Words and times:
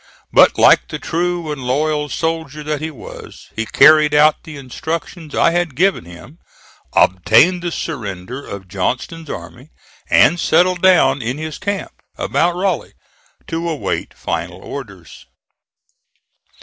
But 0.33 0.57
like 0.57 0.87
the 0.87 0.97
true 0.97 1.51
and 1.51 1.61
loyal 1.61 2.09
soldier 2.09 2.63
that 2.63 2.81
he 2.81 2.89
was, 2.89 3.49
he 3.55 3.67
carried 3.67 4.15
out 4.15 4.45
the 4.45 4.57
instructions 4.57 5.35
I 5.35 5.51
had 5.51 5.75
given 5.75 6.05
him, 6.05 6.39
obtained 6.93 7.61
the 7.61 7.71
surrender 7.71 8.43
of 8.43 8.67
Johnston's 8.67 9.29
army, 9.29 9.69
and 10.09 10.39
settled 10.39 10.81
down 10.81 11.21
in 11.21 11.37
his 11.37 11.59
camp 11.59 11.91
about 12.17 12.55
Raleigh, 12.55 12.93
to 13.45 13.69
await 13.69 14.15
final 14.15 14.57
orders. 14.57 15.27